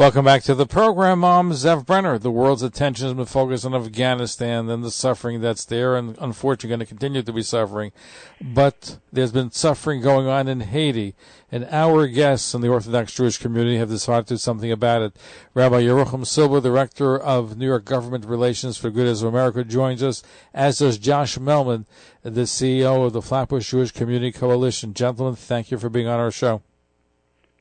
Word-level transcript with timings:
Welcome 0.00 0.24
back 0.24 0.42
to 0.44 0.54
the 0.54 0.64
program. 0.64 1.22
I'm 1.26 1.50
Zev 1.50 1.84
Brenner. 1.84 2.18
The 2.18 2.30
world's 2.30 2.62
attention 2.62 3.04
has 3.04 3.12
been 3.12 3.26
focused 3.26 3.66
on 3.66 3.74
Afghanistan 3.74 4.70
and 4.70 4.82
the 4.82 4.90
suffering 4.90 5.42
that's 5.42 5.66
there, 5.66 5.94
and 5.94 6.16
unfortunately 6.18 6.70
going 6.70 6.80
to 6.80 6.86
continue 6.86 7.22
to 7.22 7.32
be 7.34 7.42
suffering. 7.42 7.92
But 8.40 8.96
there's 9.12 9.30
been 9.30 9.50
suffering 9.50 10.00
going 10.00 10.26
on 10.26 10.48
in 10.48 10.60
Haiti, 10.60 11.14
and 11.52 11.66
our 11.66 12.06
guests 12.06 12.54
in 12.54 12.62
the 12.62 12.68
Orthodox 12.68 13.12
Jewish 13.12 13.36
community 13.36 13.76
have 13.76 13.90
decided 13.90 14.28
to 14.28 14.34
do 14.34 14.38
something 14.38 14.72
about 14.72 15.02
it. 15.02 15.16
Rabbi 15.52 15.82
Yerucham 15.82 16.26
Silber, 16.26 16.62
Director 16.62 17.18
of 17.18 17.58
New 17.58 17.66
York 17.66 17.84
Government 17.84 18.24
Relations 18.24 18.78
for 18.78 18.90
Agudath 18.90 19.04
Israel 19.04 19.32
America, 19.32 19.64
joins 19.64 20.02
us, 20.02 20.22
as 20.54 20.78
does 20.78 20.96
Josh 20.96 21.36
Melman, 21.36 21.84
the 22.22 22.46
CEO 22.46 23.04
of 23.04 23.12
the 23.12 23.20
Flatbush 23.20 23.70
Jewish 23.70 23.90
Community 23.90 24.32
Coalition. 24.32 24.94
Gentlemen, 24.94 25.36
thank 25.36 25.70
you 25.70 25.76
for 25.76 25.90
being 25.90 26.06
on 26.06 26.18
our 26.18 26.30
show. 26.30 26.62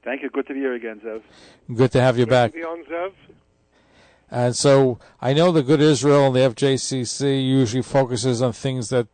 Thank 0.09 0.23
you. 0.23 0.29
Good 0.31 0.47
to 0.47 0.55
be 0.55 0.59
here 0.61 0.73
again, 0.73 0.99
Zev. 1.05 1.21
Good 1.71 1.91
to 1.91 2.01
have 2.01 2.17
you 2.17 2.25
back. 2.25 2.53
Be 2.53 2.63
on 2.63 2.83
Zev. 2.85 3.11
And 4.31 4.55
so 4.55 4.97
I 5.21 5.33
know 5.33 5.51
the 5.51 5.61
Agudath 5.61 5.81
Israel 5.81 6.25
and 6.25 6.35
the 6.35 6.39
FJCC 6.39 7.47
usually 7.47 7.83
focuses 7.83 8.41
on 8.41 8.53
things 8.53 8.89
that 8.89 9.05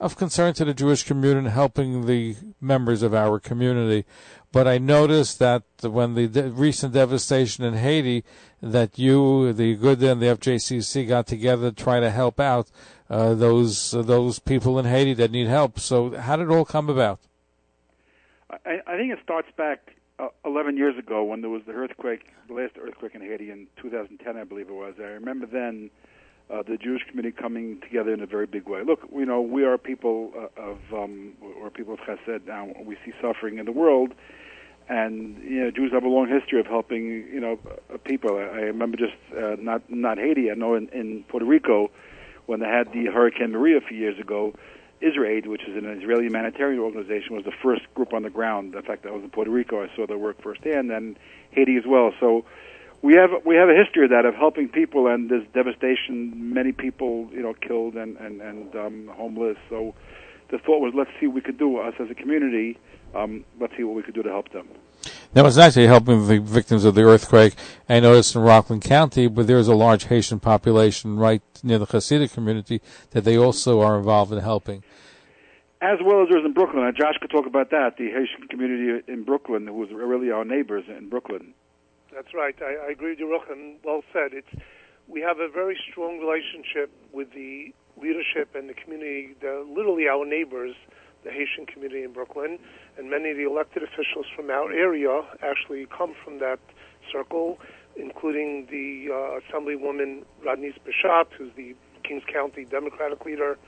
are 0.00 0.06
of 0.06 0.16
concern 0.16 0.54
to 0.54 0.64
the 0.64 0.72
Jewish 0.72 1.02
community 1.02 1.46
and 1.46 1.48
helping 1.48 2.06
the 2.06 2.36
members 2.60 3.02
of 3.02 3.12
our 3.12 3.40
community. 3.40 4.04
But 4.52 4.68
I 4.68 4.78
noticed 4.78 5.40
that 5.40 5.64
when 5.80 6.14
the 6.14 6.28
de- 6.28 6.50
recent 6.50 6.94
devastation 6.94 7.64
in 7.64 7.74
Haiti, 7.74 8.22
that 8.62 8.96
you, 8.96 9.52
the 9.52 9.74
Good 9.74 10.04
and 10.04 10.22
the 10.22 10.26
FJCC 10.26 11.08
got 11.08 11.26
together 11.26 11.72
to 11.72 11.84
try 11.84 11.98
to 11.98 12.12
help 12.12 12.38
out 12.38 12.70
uh, 13.10 13.34
those 13.34 13.92
uh, 13.92 14.02
those 14.02 14.38
people 14.38 14.78
in 14.78 14.84
Haiti 14.84 15.14
that 15.14 15.32
need 15.32 15.48
help. 15.48 15.80
So 15.80 16.16
how 16.16 16.36
did 16.36 16.44
it 16.44 16.52
all 16.52 16.64
come 16.64 16.88
about? 16.88 17.18
I, 18.64 18.78
I 18.86 18.96
think 18.96 19.12
it 19.12 19.18
starts 19.24 19.48
back 19.56 19.94
uh, 20.18 20.28
11 20.44 20.76
years 20.76 20.96
ago 20.98 21.24
when 21.24 21.40
there 21.40 21.50
was 21.50 21.62
the 21.66 21.72
earthquake, 21.72 22.26
the 22.48 22.54
last 22.54 22.74
earthquake 22.80 23.14
in 23.14 23.20
Haiti 23.20 23.50
in 23.50 23.66
2010, 23.80 24.36
I 24.36 24.44
believe 24.44 24.68
it 24.68 24.74
was. 24.74 24.94
I 24.98 25.04
remember 25.04 25.46
then 25.46 25.90
uh, 26.50 26.62
the 26.62 26.76
Jewish 26.76 27.02
community 27.08 27.36
coming 27.36 27.80
together 27.80 28.12
in 28.12 28.20
a 28.20 28.26
very 28.26 28.46
big 28.46 28.68
way. 28.68 28.82
Look, 28.84 29.00
you 29.12 29.26
know, 29.26 29.40
we 29.40 29.64
are 29.64 29.78
people 29.78 30.32
uh, 30.36 30.60
of, 30.60 30.78
um, 30.92 31.32
or 31.60 31.70
people 31.70 31.94
of 31.94 32.00
Chesed. 32.00 32.46
Now 32.46 32.68
we 32.84 32.96
see 33.04 33.12
suffering 33.20 33.58
in 33.58 33.64
the 33.64 33.72
world, 33.72 34.12
and 34.88 35.42
you 35.42 35.64
know, 35.64 35.70
Jews 35.70 35.92
have 35.92 36.04
a 36.04 36.08
long 36.08 36.28
history 36.28 36.60
of 36.60 36.66
helping, 36.66 37.06
you 37.32 37.40
know, 37.40 37.58
uh, 37.92 37.96
people. 38.04 38.36
I, 38.36 38.42
I 38.42 38.60
remember 38.62 38.96
just 38.96 39.14
uh, 39.36 39.56
not 39.58 39.82
not 39.90 40.18
Haiti. 40.18 40.50
I 40.50 40.54
know 40.54 40.74
in, 40.74 40.88
in 40.90 41.24
Puerto 41.28 41.46
Rico 41.46 41.90
when 42.46 42.60
they 42.60 42.66
had 42.66 42.92
the 42.92 43.06
Hurricane 43.06 43.52
Maria 43.52 43.78
a 43.78 43.80
few 43.80 43.96
years 43.96 44.18
ago. 44.20 44.54
IsraAid, 45.02 45.46
which 45.46 45.62
is 45.62 45.76
an 45.76 45.86
Israeli 45.86 46.24
humanitarian 46.24 46.80
organization, 46.80 47.34
was 47.34 47.44
the 47.44 47.52
first 47.62 47.82
group 47.94 48.12
on 48.12 48.22
the 48.22 48.30
ground. 48.30 48.74
In 48.74 48.82
fact, 48.82 49.06
I 49.06 49.10
was 49.10 49.22
in 49.22 49.30
Puerto 49.30 49.50
Rico. 49.50 49.82
I 49.82 49.94
saw 49.94 50.06
their 50.06 50.18
work 50.18 50.42
firsthand, 50.42 50.90
and 50.90 51.18
Haiti 51.50 51.76
as 51.76 51.84
well. 51.86 52.12
So 52.20 52.44
we 53.02 53.14
have 53.14 53.30
we 53.44 53.56
have 53.56 53.68
a 53.68 53.74
history 53.74 54.04
of 54.04 54.10
that 54.10 54.24
of 54.24 54.34
helping 54.34 54.68
people, 54.68 55.06
and 55.06 55.30
there's 55.30 55.46
devastation. 55.52 56.54
Many 56.54 56.72
people, 56.72 57.28
you 57.32 57.42
know, 57.42 57.54
killed 57.54 57.94
and 57.94 58.16
and 58.16 58.40
and 58.40 58.74
um, 58.76 59.10
homeless. 59.14 59.58
So 59.68 59.94
the 60.50 60.58
thought 60.58 60.80
was, 60.80 60.92
let's 60.96 61.10
see 61.20 61.26
what 61.26 61.34
we 61.34 61.40
could 61.40 61.58
do 61.58 61.78
us 61.78 61.94
as 61.98 62.10
a 62.10 62.14
community. 62.14 62.78
Um, 63.14 63.44
let's 63.60 63.76
see 63.76 63.84
what 63.84 63.94
we 63.94 64.02
could 64.02 64.14
do 64.14 64.22
to 64.22 64.30
help 64.30 64.52
them. 64.52 64.68
That 65.32 65.42
was 65.42 65.58
actually 65.58 65.86
helping 65.86 66.26
the 66.26 66.38
victims 66.40 66.84
of 66.84 66.94
the 66.94 67.02
earthquake. 67.02 67.54
I 67.88 68.00
noticed 68.00 68.34
in 68.34 68.42
Rockland 68.42 68.82
County, 68.82 69.26
but 69.26 69.46
there's 69.46 69.68
a 69.68 69.74
large 69.74 70.04
Haitian 70.04 70.40
population 70.40 71.16
right 71.16 71.42
near 71.62 71.78
the 71.78 71.86
Hasidic 71.86 72.32
community 72.32 72.80
that 73.10 73.24
they 73.24 73.36
also 73.36 73.80
are 73.80 73.98
involved 73.98 74.32
in 74.32 74.38
helping. 74.38 74.82
As 75.80 75.98
well 76.04 76.22
as 76.22 76.28
there's 76.30 76.44
in 76.44 76.54
Brooklyn. 76.54 76.84
And 76.84 76.96
Josh 76.96 77.16
could 77.20 77.30
talk 77.30 77.46
about 77.46 77.70
that. 77.70 77.96
The 77.98 78.10
Haitian 78.10 78.48
community 78.48 79.02
in 79.06 79.24
Brooklyn, 79.24 79.66
who's 79.66 79.90
really 79.92 80.30
our 80.30 80.44
neighbors 80.44 80.84
in 80.88 81.08
Brooklyn. 81.08 81.52
That's 82.14 82.32
right. 82.32 82.54
I, 82.62 82.86
I 82.86 82.90
agree 82.92 83.10
with 83.10 83.18
you, 83.18 83.26
Ruchan. 83.26 83.76
Well 83.84 84.02
said. 84.12 84.32
It's 84.32 84.48
we 85.08 85.20
have 85.20 85.38
a 85.40 85.48
very 85.48 85.76
strong 85.90 86.18
relationship 86.18 86.90
with 87.12 87.32
the 87.32 87.74
leadership 88.00 88.54
and 88.54 88.68
the 88.68 88.74
community. 88.74 89.34
They're 89.40 89.64
literally 89.64 90.08
our 90.08 90.24
neighbors, 90.24 90.74
the 91.24 91.30
Haitian 91.30 91.66
community 91.66 92.04
in 92.04 92.12
Brooklyn, 92.12 92.58
and 92.98 93.10
many 93.10 93.30
of 93.30 93.36
the 93.36 93.44
elected 93.44 93.82
officials 93.82 94.26
from 94.36 94.50
our 94.50 94.70
area 94.72 95.22
actually 95.42 95.86
come 95.86 96.14
from 96.22 96.38
that 96.38 96.60
circle, 97.12 97.58
including 97.96 98.66
the 98.70 99.08
uh, 99.10 99.40
Assemblywoman 99.40 100.24
Rodneyse 100.44 100.78
Bichotte, 100.84 101.32
who's 101.36 101.52
the 101.56 101.74
Kings 102.02 102.22
County 102.32 102.64
Democratic 102.64 103.24
leader, 103.24 103.58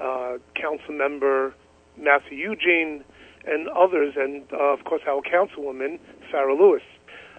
uh, 0.00 0.38
Council 0.54 0.94
Member 0.94 1.54
Mathieu 1.98 2.36
Eugene, 2.50 3.04
and 3.44 3.68
others, 3.68 4.14
and 4.16 4.44
uh, 4.52 4.72
of 4.72 4.84
course 4.84 5.02
our 5.08 5.20
Councilwoman 5.22 5.98
Farah 6.32 6.58
Louis. 6.58 6.82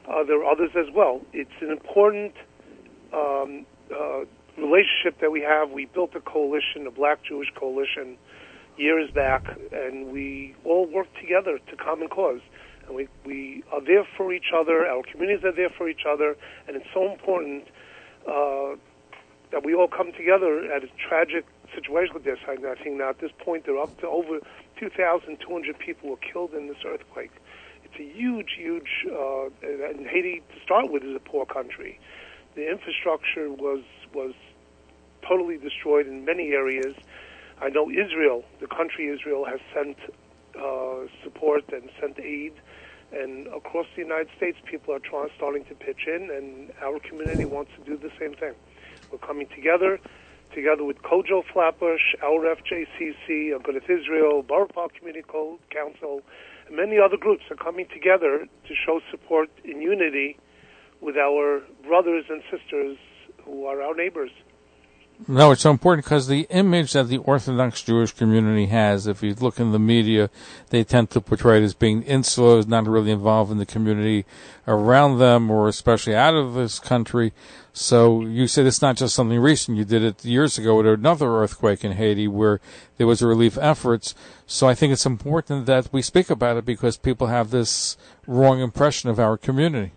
Uh, 0.08 0.24
there 0.26 0.44
are 0.44 0.52
others 0.52 0.72
as 0.78 0.94
well. 0.94 1.22
It's 1.32 1.50
an 1.62 1.72
important 1.72 2.34
um, 3.14 3.66
uh, 3.90 4.26
relationship 4.58 5.20
that 5.22 5.32
we 5.32 5.42
have. 5.42 5.72
We 5.72 5.86
built 5.86 6.12
a 6.16 6.20
coalition, 6.20 6.86
a 6.88 6.92
Black 6.92 7.24
Jewish 7.24 7.48
coalition, 7.56 8.18
years 8.78 9.12
back, 9.12 9.46
and 9.72 10.12
we 10.12 10.56
all 10.64 10.86
work 10.86 11.08
together 11.20 11.60
to 11.70 11.76
common 11.76 12.08
cause. 12.08 12.42
And 12.88 12.96
we, 12.96 13.08
we 13.26 13.64
are 13.72 13.82
there 13.82 14.06
for 14.18 14.34
each 14.34 14.52
other. 14.56 14.86
Our 14.86 15.04
communities 15.04 15.46
are 15.46 15.52
there 15.52 15.70
for 15.70 15.90
each 15.90 16.06
other, 16.08 16.36
and 16.68 16.76
it's 16.76 16.88
so 16.94 17.12
important 17.12 17.68
uh, 18.28 18.76
that 19.52 19.64
we 19.64 19.74
all 19.74 19.88
come 19.88 20.12
together 20.14 20.72
at 20.72 20.84
a 20.84 20.88
tragic 21.08 21.46
situation 21.74 22.16
like 22.16 22.24
this. 22.24 22.40
I, 22.48 22.56
think 22.84 22.98
now 22.98 23.10
at 23.10 23.20
this 23.20 23.32
point 23.40 23.66
there 23.66 23.76
are 23.78 23.84
up 23.84 24.00
to 24.02 24.08
over 24.08 24.40
2,200 24.80 25.80
people 25.80 26.10
were 26.10 26.18
killed 26.18 26.54
in 26.54 26.68
this 26.68 26.78
earthquake. 26.86 27.32
It's 27.84 27.96
a 28.00 28.18
huge, 28.18 28.56
huge. 28.58 29.06
Uh, 29.10 29.46
and 29.64 30.08
Haiti, 30.08 30.42
to 30.54 30.62
start 30.64 30.92
with, 30.92 31.04
is 31.04 31.16
a 31.16 31.20
poor 31.20 31.46
country. 31.46 32.00
The 32.56 32.70
infrastructure 32.70 33.50
was 33.50 33.84
was 34.14 34.34
totally 35.28 35.58
destroyed 35.58 36.08
in 36.08 36.26
many 36.26 36.52
areas. 36.52 36.96
I 37.62 37.70
know 37.70 37.90
Israel, 37.90 38.44
the 38.60 38.68
country 38.68 39.08
Israel, 39.08 39.46
has 39.46 39.60
sent 39.74 39.98
uh, 40.60 41.08
support 41.24 41.64
and 41.72 41.90
sent 42.00 42.20
aid, 42.20 42.54
and 43.12 43.48
across 43.48 43.86
the 43.96 44.02
United 44.02 44.30
States, 44.38 44.58
people 44.70 44.94
are 44.94 45.00
trying, 45.00 45.30
starting 45.38 45.66
to 45.66 45.76
pitch 45.76 46.08
in, 46.08 46.30
and 46.32 46.72
our 46.82 47.00
community 47.00 47.46
wants 47.46 47.72
to 47.78 47.84
do 47.86 47.98
the 47.98 48.12
same 48.20 48.34
thing. 48.34 48.54
We're 49.12 49.20
coming 49.20 49.48
together, 49.56 50.00
together 50.54 50.84
with 50.84 50.98
COJO 51.04 51.44
Flatbush, 51.54 52.16
our 52.24 52.42
FJCC, 52.56 53.54
Agudath 53.54 53.90
Israel, 53.90 54.42
Borough 54.42 54.68
Park 54.68 54.96
Community 54.98 55.26
Council, 55.70 56.22
and 56.68 56.76
many 56.76 56.98
other 56.98 57.18
groups 57.18 57.44
are 57.52 57.56
coming 57.56 57.86
together 57.94 58.48
to 58.68 58.74
show 58.74 59.00
support 59.12 59.50
in 59.64 59.82
unity 59.82 60.38
with 61.02 61.18
our 61.18 61.62
brothers 61.86 62.26
and 62.30 62.42
sisters 62.50 62.98
who 63.44 63.66
are 63.66 63.82
our 63.82 63.94
neighbors. 63.94 64.32
No, 65.26 65.52
it's 65.52 65.62
so 65.62 65.72
important 65.72 66.04
because 66.04 66.28
the 66.28 66.48
image 66.50 66.92
that 66.94 67.08
the 67.08 67.20
Orthodox 67.20 67.82
Jewish 67.82 68.12
community 68.12 68.66
has, 68.66 69.08
if 69.08 69.24
you 69.24 69.34
look 69.34 69.58
in 69.58 69.72
the 69.72 69.80
media, 69.80 70.30
they 70.70 70.84
tend 70.84 71.12
to 71.12 71.22
portray 71.22 71.62
it 71.62 71.64
as 71.64 71.74
being 71.74 72.04
insular, 72.04 72.58
as 72.58 72.68
not 72.68 72.88
really 72.88 73.12
involved 73.12 73.50
in 73.50 73.58
the 73.58 73.66
community 73.66 74.26
around 74.68 75.20
them 75.20 75.50
or 75.50 75.70
especially 75.70 76.14
out 76.14 76.34
of 76.34 76.56
this 76.56 76.78
country. 76.78 77.32
So 77.72 78.22
you 78.24 78.48
said 78.48 78.66
it's 78.66 78.82
not 78.82 78.98
just 78.98 79.16
something 79.16 79.40
recent. 79.40 79.78
You 79.78 79.86
did 79.86 80.04
it 80.04 80.26
years 80.26 80.58
ago 80.58 80.76
with 80.76 80.88
another 80.88 81.34
earthquake 81.38 81.86
in 81.86 81.94
Haiti 81.94 82.28
where 82.28 82.60
there 82.98 83.08
was 83.08 83.22
a 83.22 83.28
relief 83.28 83.58
efforts. 83.58 84.14
So 84.46 84.68
I 84.68 84.76
think 84.76 84.92
it's 84.92 85.06
important 85.06 85.68
that 85.68 85.88
we 85.94 86.02
speak 86.02 86.30
about 86.30 86.58
it 86.58 86.66
because 86.66 86.98
people 86.98 87.28
have 87.28 87.50
this 87.50 87.96
wrong 88.28 88.60
impression 88.60 89.10
of 89.10 89.22
our 89.22 89.38
community. 89.38 89.94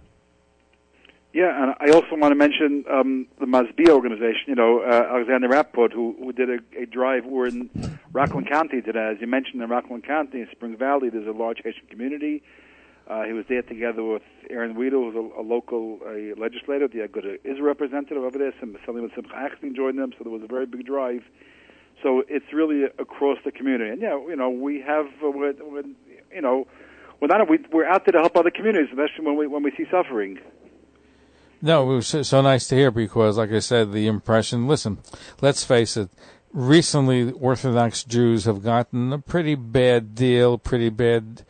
Yeah, 1.37 1.53
and 1.63 1.75
I 1.79 1.95
also 1.95 2.17
want 2.17 2.33
to 2.33 2.35
mention 2.35 2.87
um, 2.91 3.27
the 3.39 3.45
Masbia 3.45 3.91
organization. 3.91 4.45
You 4.47 4.55
know, 4.55 4.81
uh, 4.81 5.09
Alexander 5.11 5.51
Rapaport, 5.51 5.93
who, 5.93 6.17
who 6.19 6.33
did 6.33 6.49
a, 6.49 6.59
a 6.81 6.87
drive. 6.87 7.27
We're 7.27 7.49
in 7.49 7.69
Rockland 8.11 8.49
County 8.49 8.81
today. 8.81 9.11
As 9.13 9.21
you 9.21 9.27
mentioned, 9.27 9.61
in 9.61 9.69
Rockland 9.69 10.07
County, 10.07 10.41
in 10.41 10.49
Spring 10.51 10.79
Valley, 10.79 11.11
there's 11.11 11.27
a 11.27 11.39
large 11.39 11.59
Haitian 11.63 11.89
community. 11.91 12.43
Uh, 13.07 13.25
he 13.25 13.35
was 13.35 13.45
there 13.51 13.61
together 13.61 14.03
with 14.03 14.23
Aron 14.49 14.77
Wieder, 14.77 14.97
who's 14.97 15.15
a, 15.15 15.43
a 15.43 15.45
local 15.45 16.01
a 16.09 16.33
legislator. 16.41 16.89
The 16.89 17.01
Aguda 17.01 17.37
is 17.45 17.59
a 17.59 17.63
representative 17.63 18.25
over 18.25 18.39
there. 18.39 18.55
Some 18.59 18.75
Salim 18.87 19.11
Simcha 19.15 19.35
Axling 19.35 19.77
joined 19.77 19.99
them, 19.99 20.15
so 20.17 20.25
there 20.25 20.33
was 20.33 20.43
a 20.43 20.47
very 20.47 20.65
big 20.65 20.87
drive. 20.87 21.23
So 22.03 22.23
it's 22.31 22.51
really 22.51 22.85
across 22.85 23.37
the 23.45 23.53
community. 23.53 23.91
And 23.91 24.01
yeah, 24.01 24.17
you 24.27 24.37
know, 24.37 24.49
we 24.49 24.81
have, 24.81 25.05
uh, 25.23 25.29
we're, 25.29 25.53
we're, 25.61 25.85
you 26.35 26.41
know, 26.41 26.67
we're 27.21 27.29
not 27.29 27.49
we, 27.49 27.59
we're 27.73 27.87
out 27.87 28.07
there 28.07 28.13
to 28.13 28.21
help 28.21 28.37
other 28.37 28.51
communities, 28.51 28.89
especially 28.91 29.27
when 29.27 29.37
we 29.37 29.47
when 29.47 29.63
we 29.63 29.71
see 29.77 29.85
suffering. 29.91 30.39
No, 31.63 31.91
it 31.91 31.95
was 31.97 32.29
so, 32.29 32.43
nice 32.43 32.69
to 32.69 32.75
hear 32.75 32.91
because, 32.91 33.39
like 33.39 33.53
I 33.53 33.61
said, 33.61 33.93
the 33.93 34.07
impression. 34.07 34.69
Listen, 34.69 34.99
let's 35.41 35.65
face 35.65 35.97
it. 35.97 36.11
Recently, 36.53 37.33
Orthodox 37.33 38.05
Jews 38.05 38.45
have 38.45 38.63
gotten 38.63 39.13
a 39.13 39.19
pretty 39.19 39.55
bad 39.55 40.15
deal, 40.15 40.59
pretty 40.59 40.91
bad 40.91 41.45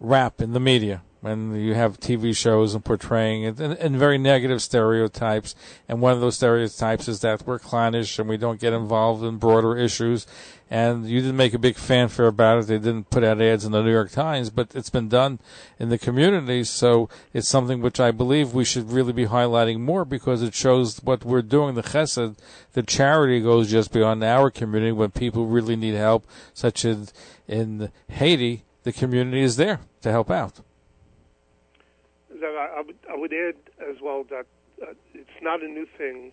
rap 0.00 0.40
in 0.40 0.52
the 0.52 0.60
media 0.60 1.02
when 1.20 1.54
you 1.56 1.74
have 1.74 1.98
TV 1.98 2.36
shows 2.36 2.74
and 2.74 2.84
portraying 2.84 3.42
it 3.42 3.58
and, 3.58 3.74
and, 3.74 3.96
very 3.96 4.18
negative 4.18 4.62
stereotypes. 4.62 5.54
And 5.88 6.00
one 6.00 6.12
of 6.12 6.20
those 6.20 6.36
stereotypes 6.36 7.08
is 7.08 7.20
that 7.20 7.44
we're 7.46 7.58
clownish 7.58 8.18
and 8.18 8.28
we 8.28 8.36
don't 8.36 8.60
get 8.60 8.72
involved 8.72 9.24
in 9.24 9.36
broader 9.36 9.76
issues. 9.76 10.26
And 10.70 11.08
you 11.08 11.20
didn't 11.20 11.36
make 11.36 11.54
a 11.54 11.58
big 11.58 11.76
fanfare 11.76 12.26
about 12.26 12.58
it. 12.58 12.66
They 12.66 12.78
didn't 12.78 13.10
put 13.10 13.24
out 13.24 13.40
ads 13.40 13.64
in 13.64 13.72
the 13.72 13.82
New 13.82 13.90
York 13.90 14.10
Times, 14.10 14.50
but 14.50 14.76
it's 14.76 14.90
been 14.90 15.08
done 15.08 15.40
in 15.78 15.88
the 15.88 15.98
community. 15.98 16.62
So 16.62 17.08
it's 17.32 17.48
something 17.48 17.80
which 17.80 17.98
I 17.98 18.10
believe 18.10 18.52
we 18.52 18.64
should 18.64 18.92
really 18.92 19.14
be 19.14 19.26
highlighting 19.26 19.80
more 19.80 20.04
because 20.04 20.42
it 20.42 20.54
shows 20.54 20.98
what 21.02 21.24
we're 21.24 21.42
doing. 21.42 21.74
The 21.74 21.82
chesed, 21.82 22.36
the 22.74 22.82
charity 22.82 23.40
goes 23.40 23.70
just 23.70 23.92
beyond 23.92 24.22
our 24.22 24.50
community 24.50 24.92
when 24.92 25.10
people 25.10 25.46
really 25.46 25.74
need 25.74 25.94
help, 25.94 26.26
such 26.52 26.84
as 26.84 27.12
in 27.48 27.90
Haiti. 28.08 28.64
The 28.84 28.92
community 28.92 29.42
is 29.42 29.56
there 29.56 29.80
to 30.02 30.10
help 30.10 30.30
out 30.30 30.60
that 32.40 32.54
I, 32.54 32.78
I, 32.78 32.82
would, 32.82 32.98
I 33.10 33.16
would 33.16 33.32
add 33.32 33.56
as 33.88 34.00
well 34.02 34.24
that 34.30 34.46
uh, 34.82 34.92
it's 35.14 35.42
not 35.42 35.62
a 35.62 35.68
new 35.68 35.86
thing 35.86 36.32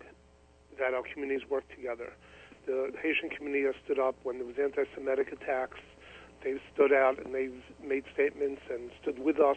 that 0.78 0.94
our 0.94 1.02
communities 1.02 1.48
work 1.48 1.64
together. 1.74 2.12
The 2.66 2.92
Haitian 3.00 3.30
community 3.30 3.64
has 3.64 3.74
stood 3.84 3.98
up 3.98 4.16
when 4.22 4.38
there 4.38 4.46
was 4.46 4.58
anti-Semitic 4.58 5.32
attacks. 5.32 5.78
They've 6.42 6.60
stood 6.74 6.92
out 6.92 7.24
and 7.24 7.34
they've 7.34 7.62
made 7.82 8.04
statements 8.12 8.62
and 8.70 8.90
stood 9.02 9.18
with 9.18 9.38
us. 9.40 9.56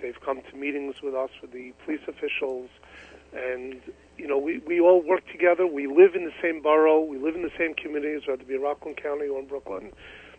They've 0.00 0.18
come 0.20 0.40
to 0.50 0.56
meetings 0.56 1.02
with 1.02 1.14
us 1.14 1.30
with 1.42 1.52
the 1.52 1.72
police 1.84 2.00
officials, 2.06 2.70
and 3.32 3.80
you 4.16 4.28
know 4.28 4.38
we 4.38 4.58
we 4.58 4.80
all 4.80 5.02
work 5.02 5.26
together. 5.26 5.66
We 5.66 5.88
live 5.88 6.14
in 6.14 6.24
the 6.24 6.32
same 6.40 6.62
borough. 6.62 7.00
We 7.00 7.18
live 7.18 7.34
in 7.34 7.42
the 7.42 7.52
same 7.58 7.74
communities, 7.74 8.22
whether 8.28 8.42
it 8.42 8.48
be 8.48 8.56
Rockland 8.56 8.96
County 8.96 9.26
or 9.26 9.40
in 9.40 9.46
Brooklyn, 9.46 9.92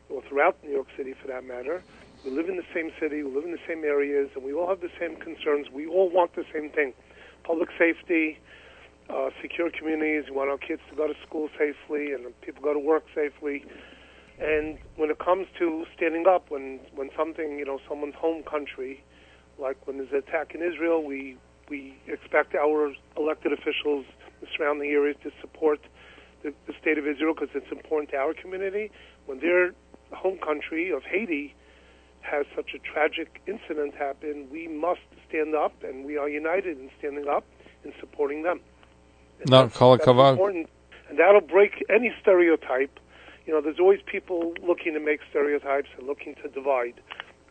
or 0.09 0.21
throughout 0.21 0.63
New 0.63 0.71
York 0.71 0.87
City 0.95 1.13
for 1.13 1.27
that 1.27 1.43
matter. 1.43 1.83
We 2.25 2.31
live 2.31 2.49
in 2.49 2.57
the 2.57 2.67
same 2.73 2.91
city, 2.99 3.23
we 3.23 3.33
live 3.33 3.45
in 3.45 3.51
the 3.51 3.65
same 3.67 3.83
areas, 3.83 4.29
and 4.35 4.43
we 4.43 4.53
all 4.53 4.67
have 4.67 4.81
the 4.81 4.91
same 4.99 5.15
concerns. 5.15 5.67
We 5.71 5.87
all 5.87 6.09
want 6.09 6.35
the 6.35 6.43
same 6.53 6.69
thing 6.69 6.93
public 7.43 7.69
safety, 7.79 8.37
uh, 9.09 9.29
secure 9.41 9.71
communities. 9.71 10.25
We 10.29 10.35
want 10.35 10.49
our 10.49 10.57
kids 10.57 10.81
to 10.89 10.95
go 10.95 11.07
to 11.07 11.13
school 11.25 11.49
safely 11.57 12.13
and 12.13 12.39
people 12.41 12.61
go 12.61 12.73
to 12.73 12.79
work 12.79 13.05
safely. 13.15 13.65
And 14.39 14.77
when 14.95 15.09
it 15.09 15.19
comes 15.19 15.47
to 15.57 15.85
standing 15.95 16.25
up, 16.27 16.49
when, 16.49 16.79
when 16.93 17.09
something, 17.17 17.57
you 17.57 17.65
know, 17.65 17.79
someone's 17.87 18.15
home 18.15 18.43
country, 18.43 19.03
like 19.57 19.77
when 19.87 19.97
there's 19.97 20.11
an 20.11 20.17
attack 20.19 20.53
in 20.53 20.61
Israel, 20.61 21.03
we, 21.03 21.37
we 21.69 21.97
expect 22.07 22.55
our 22.55 22.93
elected 23.17 23.51
officials 23.51 24.05
in 24.05 24.33
the 24.41 24.47
surrounding 24.55 24.91
areas 24.91 25.17
to 25.23 25.31
support 25.41 25.79
the, 26.43 26.53
the 26.67 26.73
state 26.79 26.97
of 26.97 27.07
Israel 27.07 27.33
because 27.33 27.49
it's 27.55 27.71
important 27.71 28.11
to 28.11 28.17
our 28.17 28.33
community. 28.33 28.91
When 29.25 29.39
their 29.39 29.71
home 30.11 30.37
country 30.37 30.91
of 30.91 31.03
Haiti 31.03 31.55
has 32.21 32.45
such 32.55 32.71
a 32.75 32.79
tragic 32.79 33.41
incident 33.47 33.95
happen, 33.95 34.47
we 34.51 34.67
must 34.67 35.01
stand 35.27 35.55
up, 35.55 35.73
and 35.83 36.05
we 36.05 36.17
are 36.17 36.29
united 36.29 36.77
in 36.79 36.89
standing 36.97 37.27
up 37.27 37.45
and 37.83 37.93
supporting 37.99 38.43
them. 38.43 38.59
And 39.41 39.49
no, 39.49 39.69
call 39.69 39.93
it 39.93 40.05
important, 40.05 40.69
and 41.09 41.17
that'll 41.17 41.41
break 41.41 41.83
any 41.89 42.13
stereotype. 42.21 42.99
You 43.45 43.53
know, 43.53 43.61
there's 43.61 43.79
always 43.79 44.01
people 44.05 44.53
looking 44.61 44.93
to 44.93 44.99
make 44.99 45.21
stereotypes 45.29 45.89
and 45.97 46.05
looking 46.05 46.35
to 46.43 46.49
divide. 46.49 46.95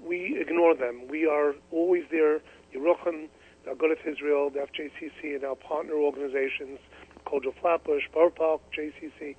We 0.01 0.39
ignore 0.41 0.75
them. 0.75 1.09
We 1.09 1.27
are 1.27 1.55
always 1.73 2.05
there. 2.11 2.41
Yerucham, 2.75 3.29
the 3.65 3.71
Agudath 3.71 4.07
Israel, 4.07 4.51
the 4.51 4.61
FJCC, 4.61 5.35
and 5.35 5.45
our 5.45 5.57
partner 5.57 5.95
organizations, 5.95 6.79
COJO 7.27 7.55
Flatbush, 7.61 8.05
Park, 8.13 8.61
JCC, 8.77 9.35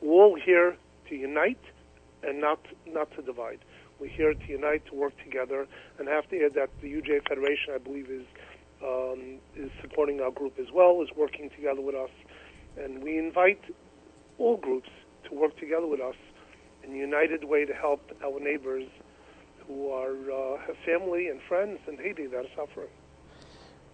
we're 0.00 0.12
all 0.12 0.34
here 0.34 0.76
to 1.08 1.14
unite 1.14 1.60
and 2.22 2.40
not 2.40 2.60
not 2.86 3.10
to 3.12 3.22
divide. 3.22 3.60
We're 4.02 4.08
here 4.08 4.34
to 4.34 4.48
unite, 4.48 4.84
to 4.86 4.96
work 4.96 5.12
together, 5.22 5.68
and 5.96 6.08
I 6.08 6.12
have 6.12 6.28
to 6.30 6.44
add 6.44 6.54
that 6.54 6.70
the 6.80 6.88
UJA 6.88 7.28
Federation, 7.28 7.72
I 7.72 7.78
believe, 7.78 8.10
is 8.10 8.26
um, 8.82 9.38
is 9.54 9.70
supporting 9.80 10.20
our 10.20 10.32
group 10.32 10.54
as 10.58 10.66
well, 10.74 11.00
is 11.02 11.16
working 11.16 11.50
together 11.50 11.80
with 11.80 11.94
us, 11.94 12.10
and 12.76 13.00
we 13.00 13.16
invite 13.16 13.62
all 14.38 14.56
groups 14.56 14.88
to 15.28 15.34
work 15.36 15.56
together 15.56 15.86
with 15.86 16.00
us 16.00 16.16
in 16.82 16.94
a 16.94 16.96
united 16.96 17.44
way 17.44 17.64
to 17.64 17.72
help 17.72 18.10
our 18.24 18.40
neighbors 18.40 18.88
who 19.68 19.90
are 19.90 20.16
uh, 20.32 20.58
family 20.84 21.28
and 21.28 21.40
friends 21.48 21.78
in 21.86 21.96
Haiti 21.96 22.26
that 22.26 22.38
are 22.38 22.54
suffering. 22.56 22.90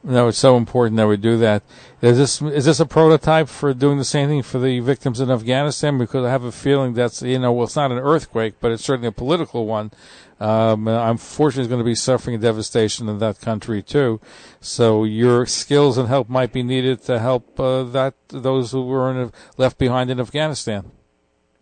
No, 0.04 0.28
it's 0.28 0.38
so 0.38 0.56
important 0.56 0.96
that 0.98 1.08
we 1.08 1.16
do 1.16 1.38
that. 1.38 1.64
Is 2.00 2.16
this 2.16 2.40
is 2.40 2.64
this 2.66 2.78
a 2.78 2.86
prototype 2.86 3.48
for 3.48 3.74
doing 3.74 3.98
the 3.98 4.04
same 4.04 4.28
thing 4.28 4.42
for 4.42 4.60
the 4.60 4.78
victims 4.78 5.18
in 5.18 5.30
Afghanistan? 5.30 5.98
Because 5.98 6.24
I 6.24 6.30
have 6.30 6.44
a 6.44 6.52
feeling 6.52 6.94
that's 6.94 7.20
you 7.20 7.38
know 7.38 7.52
well, 7.52 7.64
it's 7.64 7.74
not 7.74 7.90
an 7.90 7.98
earthquake, 7.98 8.54
but 8.60 8.70
it's 8.70 8.84
certainly 8.84 9.08
a 9.08 9.12
political 9.12 9.66
one. 9.66 9.90
Um, 10.40 10.86
unfortunately, 10.86 11.62
is 11.62 11.68
going 11.68 11.80
to 11.80 11.84
be 11.84 11.96
suffering 11.96 12.38
devastation 12.38 13.08
in 13.08 13.18
that 13.18 13.40
country 13.40 13.82
too. 13.82 14.20
So 14.60 15.02
your 15.02 15.46
skills 15.46 15.98
and 15.98 16.06
help 16.06 16.28
might 16.28 16.52
be 16.52 16.62
needed 16.62 17.02
to 17.04 17.18
help 17.18 17.58
uh, 17.58 17.82
that 17.82 18.14
those 18.28 18.70
who 18.70 18.86
were 18.86 19.10
in, 19.10 19.32
left 19.56 19.78
behind 19.78 20.10
in 20.10 20.20
Afghanistan. 20.20 20.92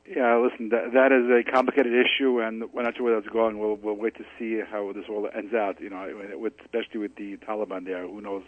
Yeah, 0.09 0.37
listen, 0.37 0.69
that, 0.69 0.93
that 0.93 1.11
is 1.11 1.29
a 1.29 1.51
complicated 1.51 1.93
issue, 1.93 2.41
and 2.41 2.73
we're 2.73 2.83
not 2.83 2.97
sure 2.97 3.07
where 3.07 3.21
that's 3.21 3.33
going. 3.33 3.59
We'll, 3.59 3.75
we'll 3.75 3.97
wait 3.97 4.15
to 4.17 4.25
see 4.39 4.61
how 4.61 4.93
this 4.93 5.05
all 5.09 5.29
ends 5.35 5.53
out. 5.53 5.81
You 5.81 5.91
know, 5.91 6.09
with, 6.35 6.53
especially 6.61 7.01
with 7.01 7.17
the 7.17 7.37
Taliban 7.39 7.85
there, 7.85 8.07
who 8.07 8.21
knows? 8.21 8.45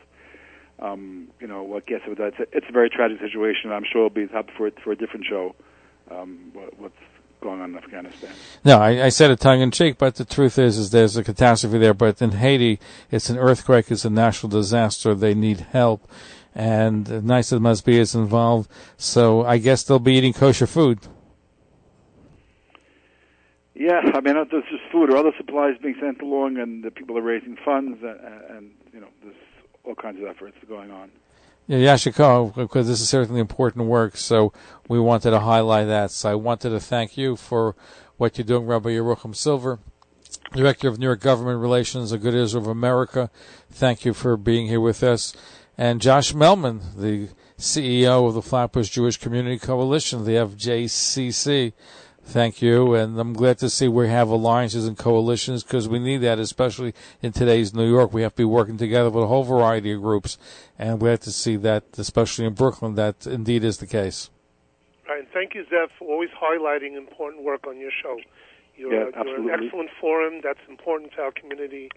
Um, 0.81 1.28
you 1.40 1.49
know 1.49 1.64
what 1.64 1.87
gets 1.87 2.06
with 2.06 2.19
that. 2.19 2.34
It's 2.38 2.38
a, 2.38 2.56
it's 2.56 2.66
a 2.69 2.72
very 2.72 2.88
tragic 2.88 3.19
situation. 3.19 3.72
I'm 3.72 3.84
sure 3.90 4.06
it'll 4.06 4.14
be 4.14 4.32
up 4.32 4.49
for 4.56 4.70
for 4.84 4.93
a 4.93 4.96
different 4.96 5.26
show. 5.28 5.56
Um, 6.08 6.50
what, 6.52 6.78
what's 6.78 6.94
going 7.40 7.61
on 7.61 7.70
in 7.70 7.78
Afghanistan? 7.78 8.31
No, 8.64 8.78
I, 8.78 9.06
I 9.06 9.08
said 9.08 9.32
it 9.32 9.40
tongue 9.40 9.61
in 9.61 9.72
cheek, 9.72 9.99
but 9.99 10.14
the 10.14 10.25
truth 10.25 10.58
is, 10.58 10.78
is 10.78 10.90
there's 10.90 11.16
a 11.16 11.25
catastrophe 11.25 11.78
there. 11.78 11.94
But 11.94 12.22
in 12.22 12.31
Haiti, 12.31 12.78
it's 13.11 13.28
an 13.28 13.38
earthquake. 13.38 13.90
It's 13.90 14.04
a 14.04 14.11
national 14.11 14.50
disaster. 14.50 15.16
They 15.16 15.34
need 15.34 15.66
help, 15.72 16.08
and 16.54 17.25
nice 17.25 17.50
it 17.50 17.58
must 17.58 17.84
be, 17.84 17.99
it's 17.99 18.14
involved. 18.14 18.70
So 18.96 19.44
I 19.44 19.58
guess 19.58 19.82
they'll 19.82 19.99
be 19.99 20.14
eating 20.14 20.32
kosher 20.32 20.69
food. 20.69 21.00
Yeah, 23.78 24.00
I 24.12 24.20
mean, 24.20 24.34
there's 24.34 24.64
just 24.69 24.82
food 24.90 25.08
or 25.08 25.16
other 25.16 25.30
supplies 25.36 25.76
being 25.80 25.94
sent 26.00 26.20
along, 26.20 26.58
and 26.58 26.82
the 26.82 26.90
people 26.90 27.16
are 27.16 27.22
raising 27.22 27.56
funds, 27.64 28.02
and, 28.02 28.19
and 28.50 28.70
you 28.92 28.98
know, 28.98 29.06
there's 29.22 29.36
all 29.84 29.94
kinds 29.94 30.20
of 30.20 30.26
efforts 30.26 30.56
going 30.69 30.90
on. 30.90 31.12
Yeah, 31.69 31.94
Yasher 31.94 32.12
koach, 32.12 32.56
because 32.56 32.88
this 32.88 33.00
is 33.00 33.08
certainly 33.08 33.40
important 33.40 33.86
work, 33.86 34.16
so 34.16 34.52
we 34.88 34.99
wanted 34.99 35.30
to 35.30 35.38
highlight 35.38 35.87
that. 35.87 36.11
So 36.11 36.28
I 36.28 36.35
wanted 36.35 36.70
to 36.70 36.80
thank 36.80 37.16
you 37.16 37.37
for 37.37 37.76
what 38.16 38.37
you're 38.37 38.44
doing, 38.44 38.66
Rabbi 38.66 38.90
Yerucham 38.90 39.37
Silber, 39.37 39.78
Director 40.52 40.88
of 40.88 40.99
New 40.99 41.06
York 41.06 41.20
Government 41.20 41.61
Relations, 41.61 42.12
Agudath 42.12 42.35
Israel 42.35 42.64
of 42.64 42.68
America. 42.68 43.30
Thank 43.70 44.04
you 44.04 44.12
for 44.12 44.37
being 44.37 44.66
here 44.66 44.80
with 44.80 45.04
us. 45.04 45.37
And 45.76 46.00
Josh 46.00 46.32
Melman, 46.32 46.97
the 46.97 47.28
CEO 47.56 48.26
of 48.26 48.35
the 48.35 48.42
Flatbush 48.42 48.88
Jewish 48.88 49.18
Community 49.18 49.61
Coalition, 49.61 50.25
the 50.25 50.32
FJCC. 50.32 51.75
Thank 52.28 52.61
you, 52.61 52.94
and 52.94 53.18
I'm 53.18 53.32
glad 53.32 53.56
to 53.61 53.70
see 53.70 53.88
we 53.88 54.08
have 54.08 54.28
alliances 54.28 54.87
and 54.87 54.99
coalitions 54.99 55.62
because 55.62 55.88
we 55.88 55.99
need 55.99 56.18
that, 56.18 56.38
especially 56.38 56.92
in 57.23 57.32
today's 57.32 57.73
New 57.73 57.88
York. 57.88 58.12
We 58.12 58.20
have 58.20 58.32
to 58.32 58.42
be 58.42 58.44
working 58.44 58.76
together 58.76 59.08
with 59.08 59.25
a 59.25 59.26
whole 59.28 59.44
variety 59.44 59.92
of 59.92 60.02
groups, 60.02 60.37
and 60.78 61.00
we 61.00 61.08
have 61.08 61.20
to 61.20 61.32
see 61.32 61.56
that, 61.56 61.85
especially 61.97 62.44
in 62.44 62.52
Brooklyn, 62.52 62.97
that 62.97 63.26
indeed 63.26 63.64
is 63.64 63.78
the 63.78 63.87
case. 63.87 64.28
Right, 65.08 65.20
and 65.20 65.28
thank 65.32 65.54
you, 65.54 65.64
Zev, 65.73 65.88
for 65.99 66.06
always 66.06 66.28
highlighting 66.38 66.99
important 66.99 67.44
work 67.44 67.66
on 67.66 67.78
your 67.78 67.92
show. 68.02 68.18
You're, 68.76 68.92
yeah, 68.92 69.08
a, 69.16 69.25
you're 69.25 69.50
an 69.50 69.64
excellent 69.64 69.88
forum 69.99 70.42
that's 70.44 70.61
important 70.68 71.12
to 71.12 71.23
our 71.23 71.32
community, 71.32 71.88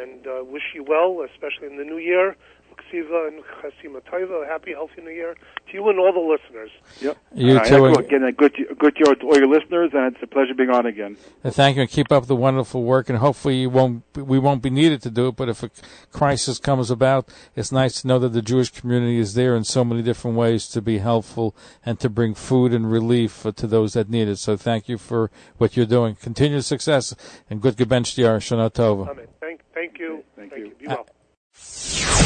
and 0.00 0.24
uh, 0.24 0.44
wish 0.44 0.62
you 0.72 0.84
well, 0.84 1.26
especially 1.28 1.66
in 1.66 1.78
the 1.78 1.84
new 1.84 1.98
year. 1.98 2.36
Ksiva 2.76 3.28
and 3.28 3.42
Chasima 3.60 4.00
Taiva. 4.02 4.46
Happy, 4.46 4.72
healthy 4.72 5.02
New 5.02 5.10
Year 5.10 5.34
to 5.34 5.72
you 5.72 5.88
and 5.88 5.98
all 5.98 6.12
the 6.12 6.20
listeners. 6.20 6.70
Yep. 7.00 7.16
You 7.34 7.56
uh, 7.56 7.64
too. 7.64 7.86
Again, 7.86 8.22
a 8.24 8.32
good, 8.32 8.54
good 8.78 8.96
year 8.96 9.14
to 9.14 9.26
all 9.26 9.36
your 9.36 9.48
listeners, 9.48 9.90
and 9.92 10.14
it's 10.14 10.22
a 10.22 10.26
pleasure 10.26 10.54
being 10.54 10.70
on 10.70 10.86
again. 10.86 11.16
thank 11.44 11.76
you, 11.76 11.82
and 11.82 11.90
keep 11.90 12.12
up 12.12 12.26
the 12.26 12.36
wonderful 12.36 12.82
work. 12.82 13.08
And 13.08 13.18
hopefully, 13.18 13.56
you 13.56 13.70
won't 13.70 14.04
we 14.16 14.38
won't 14.38 14.62
be 14.62 14.70
needed 14.70 15.02
to 15.02 15.10
do 15.10 15.28
it. 15.28 15.36
But 15.36 15.48
if 15.48 15.62
a 15.62 15.70
crisis 16.12 16.58
comes 16.58 16.90
about, 16.90 17.28
it's 17.56 17.72
nice 17.72 18.02
to 18.02 18.08
know 18.08 18.18
that 18.18 18.30
the 18.30 18.42
Jewish 18.42 18.70
community 18.70 19.18
is 19.18 19.34
there 19.34 19.56
in 19.56 19.64
so 19.64 19.84
many 19.84 20.02
different 20.02 20.36
ways 20.36 20.68
to 20.68 20.82
be 20.82 20.98
helpful 20.98 21.56
and 21.84 21.98
to 22.00 22.08
bring 22.08 22.34
food 22.34 22.72
and 22.72 22.90
relief 22.90 23.46
to 23.54 23.66
those 23.66 23.94
that 23.94 24.08
need 24.08 24.28
it. 24.28 24.36
So, 24.36 24.56
thank 24.56 24.88
you 24.88 24.98
for 24.98 25.30
what 25.58 25.76
you're 25.76 25.86
doing. 25.86 26.14
Continued 26.14 26.64
success 26.64 27.14
and 27.48 27.60
good 27.60 27.76
gebench 27.76 28.14
Shana 28.14 28.70
Tova. 28.72 29.10
Amen. 29.10 29.26
Thank, 29.40 29.60
thank 29.74 29.98
you. 29.98 30.24
Thank, 30.36 30.50
thank 30.50 30.60
you. 30.60 30.68
you. 30.68 30.74
Be 30.80 30.86
well. 30.88 31.06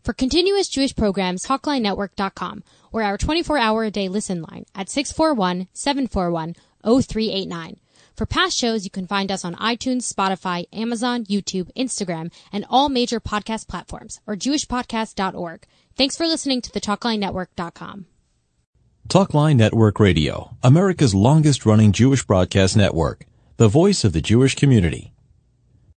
For 0.05 0.13
continuous 0.13 0.69
Jewish 0.69 0.95
programs, 0.95 1.45
talklinenetwork.com 1.45 2.63
or 2.93 3.03
our 3.03 3.17
24-hour 3.17 3.83
a 3.83 3.91
day 3.91 4.07
listen 4.07 4.41
line 4.41 4.63
at 4.73 4.87
641-741-0389. 4.87 7.79
For 8.17 8.25
past 8.25 8.57
shows, 8.57 8.83
you 8.83 8.89
can 8.89 9.05
find 9.05 9.31
us 9.31 9.45
on 9.45 9.53
iTunes, 9.55 10.11
Spotify, 10.11 10.65
Amazon, 10.73 11.25
YouTube, 11.25 11.69
Instagram, 11.77 12.33
and 12.51 12.65
all 12.67 12.89
major 12.89 13.19
podcast 13.19 13.67
platforms 13.67 14.19
or 14.25 14.35
jewishpodcast.org. 14.35 15.67
Thanks 15.95 16.17
for 16.17 16.25
listening 16.25 16.61
to 16.61 16.71
the 16.71 16.81
talklinenetwork.com. 16.81 18.07
Talkline 19.07 19.55
Network 19.55 19.99
Radio, 19.99 20.57
America's 20.63 21.13
longest 21.13 21.65
running 21.65 21.91
Jewish 21.91 22.25
broadcast 22.25 22.75
network, 22.75 23.25
the 23.57 23.67
voice 23.67 24.03
of 24.03 24.13
the 24.13 24.21
Jewish 24.21 24.55
community. 24.55 25.13